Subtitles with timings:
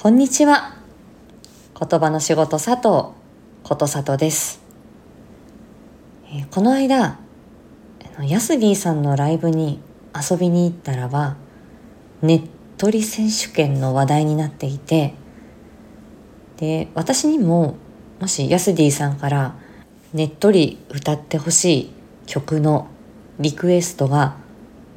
[0.00, 0.76] こんにちは。
[1.76, 3.16] 言葉の仕事佐藤
[3.64, 4.60] ことさとです。
[6.32, 7.18] えーこの間、
[8.22, 9.80] ヤスディさんのライブに
[10.14, 11.34] 遊びに行ったらば、
[12.22, 12.42] ねっ
[12.76, 15.14] とり選手権の話題になっていて、
[16.58, 17.74] で、私にも、
[18.20, 19.56] もしヤスディさんから
[20.12, 21.92] ねっとり歌ってほしい
[22.26, 22.86] 曲の
[23.40, 24.36] リクエストが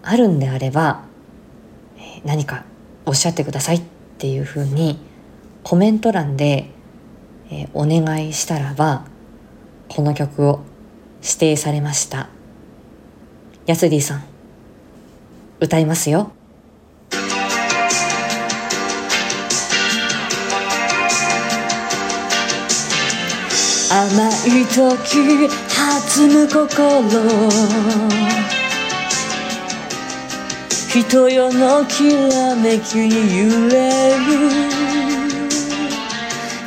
[0.03, 1.05] あるんであれば、
[2.23, 2.65] 何か
[3.07, 3.81] おっしゃってください
[4.21, 4.99] っていうふうに
[5.63, 6.69] コメント欄で、
[7.49, 9.07] えーお願いしたらば
[9.89, 10.59] この曲を
[11.23, 12.29] 指定されました。
[13.65, 14.23] ヤスディさん
[15.59, 16.33] 歌いますよ。
[23.89, 28.60] 甘い時弾む心。
[30.93, 34.51] 人よのきらめきに揺れる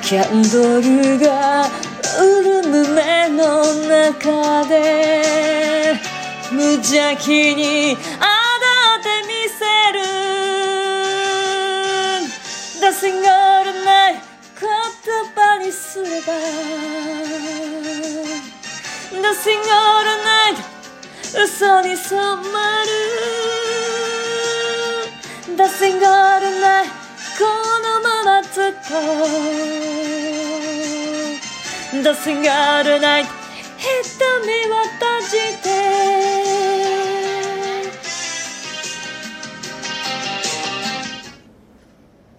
[0.03, 1.69] キャンドルが
[2.19, 5.93] 潤む目の中で
[6.51, 9.61] 無邪気にあだってみせ
[9.93, 10.01] る。
[12.81, 14.25] Nothing all night
[14.59, 14.67] 言
[15.35, 16.33] 葉にすれば
[19.13, 20.57] Nothing all night
[21.45, 23.14] 嘘に染まる。
[25.65, 26.91] Nothing all night
[27.39, 27.47] こ
[27.81, 28.93] のままずっと
[31.97, 33.25] Nothing all night
[33.79, 33.89] 瞳
[34.71, 35.31] を閉じ
[35.63, 35.71] て。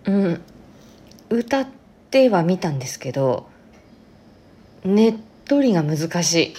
[0.06, 0.40] うん。
[1.32, 1.68] 歌っ
[2.12, 3.50] てはみたんですけど
[4.84, 5.16] ねっ
[5.46, 6.54] とりが難しい。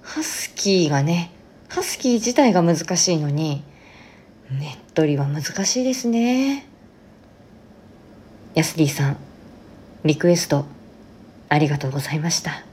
[0.00, 1.30] ハスキーがね
[1.68, 3.62] ハスキー自体が難しいのに
[4.58, 6.66] ねっとりは難しいですね。
[8.54, 9.16] ヤスディさん
[10.04, 10.66] リクエスト
[11.48, 12.64] ありがとうございました。